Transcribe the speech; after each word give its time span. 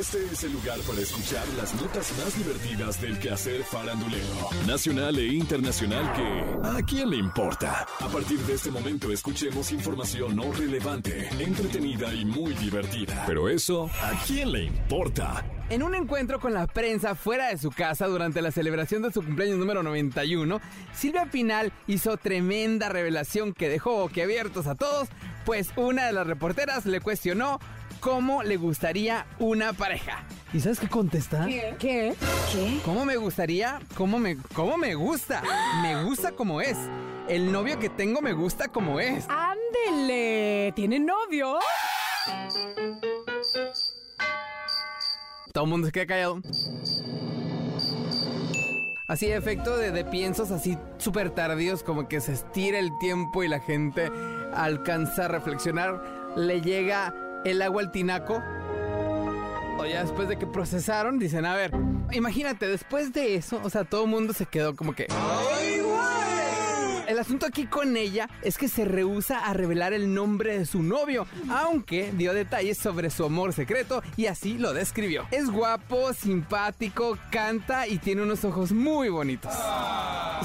Este 0.00 0.16
es 0.32 0.44
el 0.44 0.54
lugar 0.54 0.78
para 0.88 0.98
escuchar 1.02 1.46
las 1.58 1.74
notas 1.74 2.10
más 2.16 2.34
divertidas 2.34 2.98
del 3.02 3.18
quehacer 3.18 3.62
farandulero, 3.64 4.48
nacional 4.66 5.18
e 5.18 5.26
internacional 5.26 6.10
que 6.14 6.66
¿a 6.66 6.82
quién 6.86 7.10
le 7.10 7.18
importa? 7.18 7.86
A 7.98 8.08
partir 8.08 8.38
de 8.38 8.54
este 8.54 8.70
momento 8.70 9.12
escuchemos 9.12 9.70
información 9.72 10.36
no 10.36 10.50
relevante, 10.52 11.28
entretenida 11.38 12.14
y 12.14 12.24
muy 12.24 12.54
divertida. 12.54 13.24
Pero 13.26 13.50
eso, 13.50 13.90
¿a 14.00 14.18
quién 14.26 14.52
le 14.52 14.64
importa? 14.64 15.44
En 15.68 15.82
un 15.82 15.94
encuentro 15.94 16.40
con 16.40 16.54
la 16.54 16.66
prensa 16.66 17.14
fuera 17.14 17.48
de 17.48 17.58
su 17.58 17.70
casa 17.70 18.06
durante 18.06 18.40
la 18.40 18.52
celebración 18.52 19.02
de 19.02 19.12
su 19.12 19.22
cumpleaños 19.22 19.58
número 19.58 19.82
91, 19.82 20.62
Silvia 20.94 21.26
Pinal 21.30 21.74
hizo 21.86 22.16
tremenda 22.16 22.88
revelación 22.88 23.52
que 23.52 23.68
dejó 23.68 24.06
abiertos 24.06 24.66
a 24.66 24.76
todos, 24.76 25.08
pues 25.44 25.68
una 25.76 26.06
de 26.06 26.12
las 26.12 26.26
reporteras 26.26 26.86
le 26.86 27.02
cuestionó 27.02 27.60
cómo 28.00 28.42
le 28.42 28.56
gustaría 28.56 29.26
una 29.38 29.72
pareja. 29.72 30.24
¿Y 30.52 30.60
sabes 30.60 30.80
qué 30.80 30.88
contesta? 30.88 31.46
¿Qué? 31.46 31.74
¿Qué? 31.78 32.14
¿Qué? 32.52 32.80
¿Cómo 32.84 33.04
me 33.04 33.16
gustaría? 33.16 33.80
¿Cómo 33.96 34.18
me, 34.18 34.36
cómo 34.54 34.76
me 34.76 34.94
gusta? 34.94 35.42
Me 35.82 36.02
gusta 36.04 36.32
como 36.32 36.60
es. 36.60 36.76
El 37.28 37.52
novio 37.52 37.78
que 37.78 37.88
tengo 37.88 38.20
me 38.20 38.32
gusta 38.32 38.68
como 38.68 38.98
es. 38.98 39.26
¡Ándele! 39.28 40.72
¿Tiene 40.74 40.98
novio? 40.98 41.58
Todo 45.52 45.64
el 45.64 45.70
mundo 45.70 45.86
se 45.86 45.92
queda 45.92 46.06
callado. 46.06 46.40
Así 49.08 49.26
efecto 49.26 49.76
de, 49.76 49.90
de 49.90 50.04
piensos 50.04 50.52
así 50.52 50.78
súper 50.98 51.30
tardíos, 51.30 51.82
como 51.82 52.06
que 52.06 52.20
se 52.20 52.32
estira 52.32 52.78
el 52.78 52.90
tiempo 52.98 53.42
y 53.42 53.48
la 53.48 53.58
gente 53.58 54.08
alcanza 54.54 55.24
a 55.24 55.28
reflexionar. 55.28 56.00
Le 56.36 56.60
llega 56.60 57.12
el 57.44 57.62
agua 57.62 57.82
al 57.82 57.90
tinaco. 57.90 58.42
O 59.78 59.86
ya 59.86 60.02
después 60.02 60.28
de 60.28 60.38
que 60.38 60.46
procesaron, 60.46 61.18
dicen, 61.18 61.46
a 61.46 61.54
ver, 61.54 61.72
imagínate, 62.12 62.66
después 62.66 63.12
de 63.12 63.36
eso, 63.36 63.60
o 63.64 63.70
sea, 63.70 63.84
todo 63.84 64.04
el 64.04 64.10
mundo 64.10 64.32
se 64.32 64.46
quedó 64.46 64.76
como 64.76 64.94
que... 64.94 65.06
El 67.10 67.18
asunto 67.18 67.44
aquí 67.44 67.66
con 67.66 67.96
ella 67.96 68.28
es 68.42 68.56
que 68.56 68.68
se 68.68 68.84
rehúsa 68.84 69.40
a 69.40 69.52
revelar 69.52 69.92
el 69.92 70.14
nombre 70.14 70.56
de 70.56 70.64
su 70.64 70.80
novio, 70.80 71.26
aunque 71.50 72.12
dio 72.12 72.32
detalles 72.34 72.78
sobre 72.78 73.10
su 73.10 73.24
amor 73.24 73.52
secreto 73.52 74.00
y 74.16 74.26
así 74.26 74.58
lo 74.58 74.72
describió. 74.72 75.26
Es 75.32 75.50
guapo, 75.50 76.12
simpático, 76.12 77.18
canta 77.32 77.88
y 77.88 77.98
tiene 77.98 78.22
unos 78.22 78.44
ojos 78.44 78.70
muy 78.70 79.08
bonitos. 79.08 79.52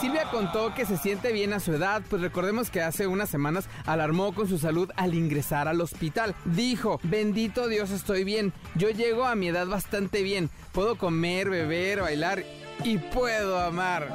Silvia 0.00 0.24
contó 0.30 0.74
que 0.74 0.86
se 0.86 0.96
siente 0.96 1.32
bien 1.32 1.52
a 1.52 1.60
su 1.60 1.72
edad, 1.72 2.02
pues 2.08 2.22
recordemos 2.22 2.70
que 2.70 2.82
hace 2.82 3.06
unas 3.06 3.30
semanas 3.30 3.68
alarmó 3.86 4.34
con 4.34 4.48
su 4.48 4.58
salud 4.58 4.90
al 4.96 5.14
ingresar 5.14 5.68
al 5.68 5.80
hospital. 5.80 6.34
Dijo, 6.44 6.98
bendito 7.04 7.68
Dios 7.68 7.90
estoy 7.90 8.24
bien, 8.24 8.52
yo 8.74 8.90
llego 8.90 9.26
a 9.26 9.34
mi 9.34 9.48
edad 9.48 9.66
bastante 9.66 10.22
bien, 10.22 10.50
puedo 10.72 10.96
comer, 10.96 11.50
beber, 11.50 12.00
bailar 12.00 12.44
y 12.84 12.98
puedo 12.98 13.60
amar. 13.60 14.08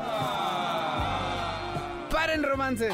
¡Paren 2.11 2.43
romance! 2.43 2.89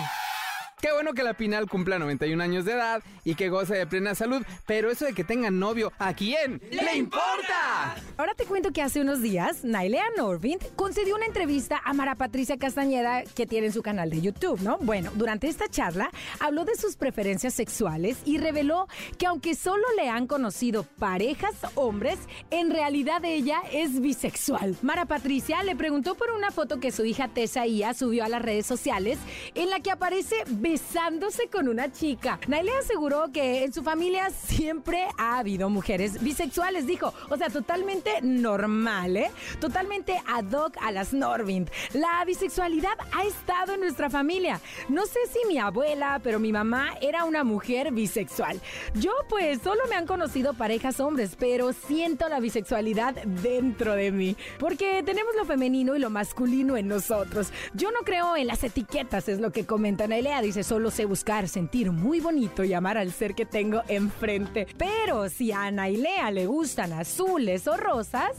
Qué 0.84 0.92
bueno 0.92 1.14
que 1.14 1.24
la 1.24 1.34
Pinal 1.34 1.70
cumpla 1.70 1.98
91 1.98 2.44
años 2.44 2.66
de 2.66 2.74
edad 2.74 3.02
y 3.24 3.36
que 3.36 3.48
goce 3.48 3.74
de 3.74 3.88
plena 3.88 4.16
salud, 4.16 4.44
pero 4.66 4.92
eso 4.92 5.06
de 5.06 5.14
que 5.14 5.24
tenga 5.24 5.50
novio, 5.50 5.94
¿a 5.98 6.14
quién 6.14 6.62
le 6.72 6.98
importa? 6.98 7.96
Ahora 8.18 8.34
te 8.36 8.44
cuento 8.44 8.74
que 8.74 8.82
hace 8.82 9.00
unos 9.00 9.22
días, 9.22 9.64
Nailea 9.64 10.04
Norvind 10.18 10.76
concedió 10.76 11.16
una 11.16 11.26
entrevista 11.26 11.82
a 11.86 11.94
Mara 11.94 12.16
Patricia 12.16 12.58
Castañeda 12.58 13.24
que 13.24 13.46
tiene 13.48 13.68
en 13.68 13.72
su 13.72 13.82
canal 13.82 14.10
de 14.10 14.20
YouTube, 14.20 14.60
¿no? 14.60 14.78
Bueno, 14.80 15.10
durante 15.16 15.48
esta 15.48 15.70
charla 15.70 16.12
habló 16.42 16.66
de 16.66 16.76
sus 16.76 16.98
preferencias 16.98 17.54
sexuales 17.54 18.18
y 18.26 18.38
reveló 18.38 18.90
que 19.18 19.26
aunque 19.26 19.56
solo 19.56 19.86
le 19.96 20.10
han 20.10 20.28
conocido 20.28 20.84
parejas 20.84 21.56
hombres, 21.76 22.20
en 22.52 22.72
realidad 22.72 23.24
ella 23.24 23.62
es 23.72 24.02
bisexual. 24.02 24.76
Mara 24.82 25.06
Patricia 25.06 25.64
le 25.64 25.78
preguntó 25.78 26.16
por 26.16 26.30
una 26.32 26.52
foto 26.52 26.82
que 26.82 26.92
su 26.92 27.06
hija 27.06 27.30
Tessa 27.30 27.66
Ia 27.66 27.94
subió 27.94 28.26
a 28.26 28.28
las 28.28 28.42
redes 28.42 28.66
sociales 28.66 29.18
en 29.56 29.70
la 29.70 29.80
que 29.80 29.90
aparece 29.90 30.44
besándose 30.74 31.50
con 31.50 31.68
una 31.68 31.92
chica. 31.92 32.40
Nailea 32.48 32.80
aseguró 32.80 33.32
que 33.32 33.64
en 33.64 33.72
su 33.72 33.84
familia 33.84 34.32
siempre 34.32 35.06
ha 35.20 35.38
habido 35.38 35.70
mujeres 35.70 36.20
bisexuales, 36.24 36.88
dijo. 36.88 37.14
O 37.30 37.38
sea, 37.38 37.52
totalmente 37.52 38.10
normal, 38.24 39.16
¿eh? 39.18 39.32
Totalmente 39.60 40.20
ad 40.26 40.52
hoc 40.52 40.76
a 40.82 40.92
las 40.92 41.14
Norvind. 41.14 41.70
La 41.94 42.26
bisexualidad 42.26 42.98
ha 43.12 43.24
estado 43.24 43.76
en 43.76 43.82
nuestra 43.82 44.10
familia. 44.10 44.60
No 44.90 45.06
sé 45.06 45.20
si 45.32 45.48
mi 45.48 45.60
abuela, 45.60 46.20
pero 46.24 46.40
mi 46.40 46.52
mamá 46.52 46.96
era 47.02 47.24
una 47.24 47.44
mujer 47.44 47.92
bisexual. 47.92 48.60
Yo 48.96 49.12
pues 49.30 49.62
solo 49.62 49.82
me 49.92 49.96
han 49.96 50.08
conocido 50.08 50.56
parejas 50.56 51.00
hombres, 51.00 51.36
pero 51.38 51.72
siento 51.72 52.28
la 52.30 52.40
bisexualidad 52.40 53.14
dentro 53.44 53.94
de 53.94 54.12
mí. 54.12 54.36
Porque 54.58 55.04
tenemos 55.04 55.36
lo 55.36 55.46
femenino 55.46 55.96
y 55.96 56.00
lo 56.00 56.10
masculino 56.10 56.78
en 56.78 56.88
nosotros. 56.88 57.52
Yo 57.76 57.92
no 57.92 58.00
creo 58.00 58.36
en 58.36 58.48
las 58.48 58.64
etiquetas, 58.64 59.30
es 59.30 59.40
lo 59.40 59.52
que 59.52 59.68
comenta 59.68 60.08
Nailea. 60.08 60.42
Dice, 60.42 60.63
solo 60.64 60.92
sé 60.92 61.06
buscar, 61.06 61.48
sentir 61.48 61.92
muy 61.92 62.20
bonito 62.20 62.64
y 62.64 62.74
amar 62.74 62.98
al 62.98 63.12
ser 63.12 63.36
que 63.36 63.46
tengo 63.46 63.82
enfrente. 63.88 64.68
Pero 64.78 65.30
si 65.30 65.52
a 65.52 65.64
Ana 65.64 65.90
y 65.90 65.98
Lea 65.98 66.32
le 66.32 66.46
gustan 66.46 66.94
azules 66.94 67.68
o 67.68 67.78
rosas, 67.78 68.32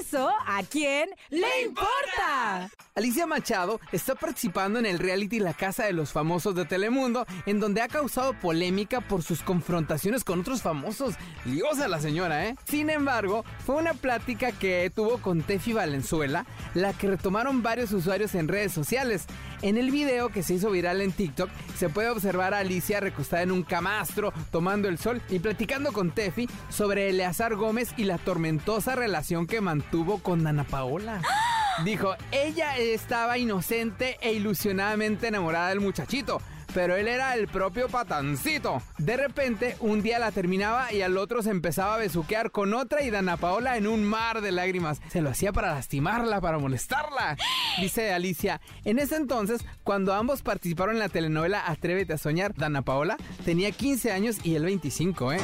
¿eso 0.00 0.28
a 0.46 0.62
quién 0.62 1.10
le 1.30 1.62
importa? 1.62 2.70
Alicia 2.96 3.26
Machado 3.26 3.78
está 3.92 4.14
participando 4.14 4.78
en 4.78 4.86
el 4.86 4.98
reality 4.98 5.38
La 5.38 5.52
Casa 5.52 5.84
de 5.84 5.92
los 5.92 6.12
Famosos 6.12 6.54
de 6.54 6.64
Telemundo, 6.64 7.26
en 7.44 7.60
donde 7.60 7.82
ha 7.82 7.88
causado 7.88 8.32
polémica 8.32 9.02
por 9.02 9.22
sus 9.22 9.42
confrontaciones 9.42 10.24
con 10.24 10.40
otros 10.40 10.62
famosos. 10.62 11.14
Liosa 11.44 11.88
la 11.88 12.00
señora, 12.00 12.46
¿eh? 12.46 12.56
Sin 12.64 12.88
embargo, 12.88 13.44
fue 13.66 13.74
una 13.74 13.92
plática 13.92 14.50
que 14.50 14.90
tuvo 14.94 15.18
con 15.18 15.42
Tefi 15.42 15.74
Valenzuela, 15.74 16.46
la 16.72 16.94
que 16.94 17.08
retomaron 17.08 17.62
varios 17.62 17.92
usuarios 17.92 18.34
en 18.34 18.48
redes 18.48 18.72
sociales. 18.72 19.26
En 19.60 19.76
el 19.76 19.90
video 19.90 20.30
que 20.30 20.42
se 20.42 20.54
hizo 20.54 20.70
viral 20.70 21.02
en 21.02 21.12
TikTok, 21.12 21.50
se 21.76 21.90
puede 21.90 22.08
observar 22.08 22.54
a 22.54 22.60
Alicia 22.60 23.00
recostada 23.00 23.42
en 23.42 23.52
un 23.52 23.62
camastro, 23.62 24.32
tomando 24.50 24.88
el 24.88 24.96
sol 24.96 25.20
y 25.28 25.38
platicando 25.38 25.92
con 25.92 26.12
Tefi 26.12 26.48
sobre 26.70 27.10
Eleazar 27.10 27.56
Gómez 27.56 27.90
y 27.98 28.04
la 28.04 28.16
tormentosa 28.16 28.96
relación 28.96 29.46
que 29.46 29.60
mantuvo 29.60 30.22
con 30.22 30.44
Dana 30.44 30.64
Paola. 30.64 31.20
Dijo, 31.84 32.14
ella 32.32 32.76
estaba 32.78 33.38
inocente 33.38 34.16
e 34.20 34.32
ilusionadamente 34.32 35.28
enamorada 35.28 35.68
del 35.68 35.80
muchachito, 35.80 36.40
pero 36.72 36.96
él 36.96 37.06
era 37.06 37.34
el 37.34 37.48
propio 37.48 37.88
patancito. 37.88 38.82
De 38.98 39.16
repente, 39.16 39.76
un 39.80 40.02
día 40.02 40.18
la 40.18 40.32
terminaba 40.32 40.92
y 40.92 41.02
al 41.02 41.18
otro 41.18 41.42
se 41.42 41.50
empezaba 41.50 41.94
a 41.94 41.98
besuquear 41.98 42.50
con 42.50 42.72
otra 42.72 43.02
y 43.02 43.10
Dana 43.10 43.36
Paola 43.36 43.76
en 43.76 43.86
un 43.86 44.04
mar 44.04 44.40
de 44.40 44.52
lágrimas. 44.52 45.00
Se 45.08 45.20
lo 45.20 45.30
hacía 45.30 45.52
para 45.52 45.74
lastimarla, 45.74 46.40
para 46.40 46.58
molestarla. 46.58 47.36
Dice 47.80 48.12
Alicia, 48.12 48.60
en 48.84 48.98
ese 48.98 49.16
entonces, 49.16 49.60
cuando 49.84 50.14
ambos 50.14 50.42
participaron 50.42 50.94
en 50.96 51.00
la 51.00 51.08
telenovela 51.10 51.62
Atrévete 51.66 52.14
a 52.14 52.18
soñar, 52.18 52.54
Dana 52.54 52.82
Paola 52.82 53.16
tenía 53.44 53.70
15 53.70 54.12
años 54.12 54.38
y 54.44 54.54
él 54.54 54.64
25, 54.64 55.32
¿eh? 55.34 55.40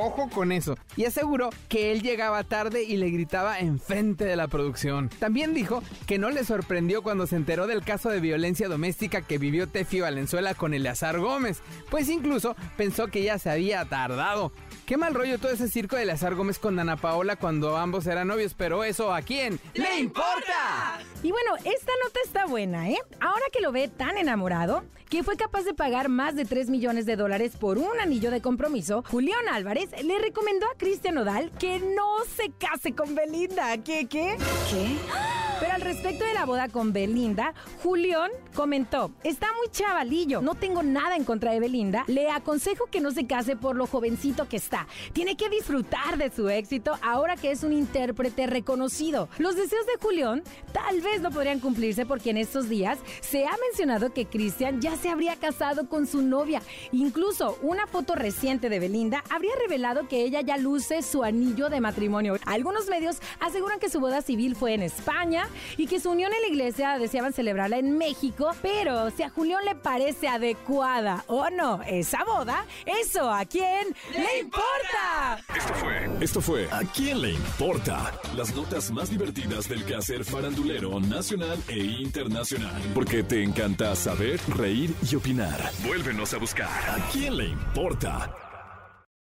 Ojo 0.00 0.30
con 0.32 0.52
eso. 0.52 0.76
Y 0.96 1.06
aseguró 1.06 1.50
que 1.68 1.90
él 1.90 2.02
llegaba 2.02 2.44
tarde 2.44 2.84
y 2.84 2.96
le 2.98 3.10
gritaba 3.10 3.58
enfrente 3.58 4.24
de 4.24 4.36
la 4.36 4.46
producción. 4.46 5.08
También 5.18 5.54
dijo 5.54 5.82
que 6.06 6.18
no 6.18 6.30
le 6.30 6.44
sorprendió 6.44 7.02
cuando 7.02 7.26
se 7.26 7.34
enteró 7.34 7.66
del 7.66 7.82
caso 7.84 8.08
de 8.08 8.20
violencia 8.20 8.68
doméstica 8.68 9.22
que 9.22 9.38
vivió 9.38 9.68
Tefi 9.68 10.00
Valenzuela 10.00 10.54
con 10.54 10.72
Eleazar 10.72 11.18
Gómez, 11.18 11.62
pues 11.90 12.08
incluso 12.08 12.54
pensó 12.76 13.08
que 13.08 13.24
ya 13.24 13.38
se 13.38 13.50
había 13.50 13.84
tardado. 13.86 14.52
Qué 14.86 14.96
mal 14.96 15.14
rollo 15.14 15.38
todo 15.38 15.50
ese 15.50 15.68
circo 15.68 15.96
de 15.96 16.02
Eleazar 16.02 16.36
Gómez 16.36 16.60
con 16.60 16.76
Dana 16.76 16.96
Paola 16.96 17.34
cuando 17.36 17.76
ambos 17.76 18.06
eran 18.06 18.28
novios, 18.28 18.54
pero 18.54 18.84
eso 18.84 19.12
a 19.12 19.20
quién 19.22 19.58
le 19.74 19.98
importa. 19.98 21.00
Y 21.22 21.32
bueno, 21.32 21.56
esta 21.56 21.92
nota 22.04 22.20
está 22.24 22.46
buena, 22.46 22.88
¿eh? 22.88 22.98
Ahora 23.20 23.44
que 23.52 23.60
lo 23.60 23.72
ve 23.72 23.88
tan 23.88 24.16
enamorado, 24.16 24.84
que 25.08 25.22
fue 25.22 25.36
capaz 25.36 25.62
de 25.62 25.74
pagar 25.74 26.08
más 26.08 26.36
de 26.36 26.44
3 26.44 26.70
millones 26.70 27.06
de 27.06 27.16
dólares 27.16 27.56
por 27.58 27.78
un 27.78 28.00
anillo 28.00 28.30
de 28.30 28.40
compromiso, 28.40 29.04
Julián 29.10 29.48
Álvarez 29.50 29.90
le 30.04 30.18
recomendó 30.18 30.66
a 30.66 30.76
Cristian 30.76 31.14
Nodal 31.14 31.50
que 31.58 31.78
no 31.78 32.24
se 32.36 32.50
case 32.58 32.94
con 32.94 33.14
Belinda. 33.14 33.78
¿Qué, 33.78 34.06
qué? 34.06 34.36
¿Qué? 34.70 34.96
Pero 35.60 35.72
al 35.72 35.80
respecto 35.80 36.24
de 36.24 36.34
la 36.34 36.44
boda 36.44 36.68
con 36.68 36.92
Belinda, 36.92 37.52
Julián 37.82 38.30
comentó, 38.54 39.10
está 39.24 39.48
muy 39.56 39.68
chavalillo, 39.72 40.40
no 40.40 40.54
tengo 40.54 40.84
nada 40.84 41.16
en 41.16 41.24
contra 41.24 41.50
de 41.50 41.58
Belinda, 41.58 42.04
le 42.06 42.30
aconsejo 42.30 42.86
que 42.86 43.00
no 43.00 43.10
se 43.10 43.26
case 43.26 43.56
por 43.56 43.74
lo 43.74 43.88
jovencito 43.88 44.48
que 44.48 44.56
está. 44.56 44.86
Tiene 45.12 45.36
que 45.36 45.48
disfrutar 45.48 46.16
de 46.16 46.30
su 46.30 46.48
éxito 46.48 46.96
ahora 47.02 47.34
que 47.34 47.50
es 47.50 47.64
un 47.64 47.72
intérprete 47.72 48.46
reconocido. 48.46 49.28
Los 49.38 49.56
deseos 49.56 49.84
de 49.86 50.00
Julián 50.00 50.44
tal 50.72 51.00
vez 51.00 51.20
no 51.20 51.32
podrían 51.32 51.58
cumplirse 51.58 52.06
porque 52.06 52.30
en 52.30 52.36
estos 52.36 52.68
días 52.68 52.98
se 53.20 53.46
ha 53.46 53.56
mencionado 53.68 54.12
que 54.12 54.26
Cristian 54.26 54.80
ya 54.80 54.96
se 54.98 55.08
habría 55.10 55.36
casado 55.36 55.88
con 55.88 56.06
su 56.06 56.22
novia. 56.22 56.62
Incluso 56.92 57.58
una 57.62 57.86
foto 57.86 58.14
reciente 58.14 58.68
de 58.68 58.78
Belinda 58.78 59.24
habría 59.30 59.56
revelado 59.56 60.08
que 60.08 60.22
ella 60.22 60.40
ya 60.40 60.56
luce 60.56 61.02
su 61.02 61.24
anillo 61.24 61.68
de 61.68 61.80
matrimonio. 61.80 62.36
Algunos 62.44 62.88
medios 62.88 63.18
aseguran 63.40 63.78
que 63.78 63.88
su 63.88 64.00
boda 64.00 64.22
civil 64.22 64.56
fue 64.56 64.74
en 64.74 64.82
España 64.82 65.48
y 65.76 65.86
que 65.86 66.00
su 66.00 66.10
unión 66.10 66.32
en 66.32 66.40
la 66.42 66.48
iglesia 66.48 66.98
deseaban 66.98 67.32
celebrarla 67.32 67.78
en 67.78 67.96
México, 67.96 68.50
pero 68.62 69.10
si 69.10 69.22
a 69.22 69.30
Julián 69.30 69.64
le 69.64 69.74
parece 69.74 70.28
adecuada 70.28 71.24
o 71.26 71.48
no 71.50 71.80
esa 71.86 72.24
boda, 72.24 72.64
eso 72.86 73.30
a 73.30 73.44
quién 73.44 73.88
le 74.12 74.40
importa. 74.40 75.38
Esto 75.56 75.74
fue 75.74 76.10
Esto 76.20 76.40
fue 76.40 76.68
¿A 76.70 76.82
quién 76.84 77.22
le 77.22 77.32
importa? 77.32 78.12
Las 78.36 78.54
notas 78.54 78.90
más 78.90 79.10
divertidas 79.10 79.68
del 79.68 79.84
quehacer 79.84 80.24
farandulero 80.24 81.00
nacional 81.00 81.58
e 81.68 81.78
internacional. 81.78 82.80
Porque 82.94 83.22
te 83.22 83.42
encanta 83.42 83.94
saber, 83.96 84.40
reír 84.48 84.87
y 85.10 85.16
opinar. 85.16 85.70
Vuélvenos 85.84 86.34
a 86.34 86.38
buscar. 86.38 86.68
¿A 86.68 86.98
quién 87.10 87.36
le 87.36 87.46
importa? 87.48 88.47